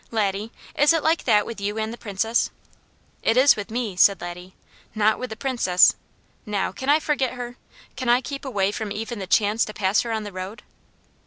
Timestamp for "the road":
10.23-10.63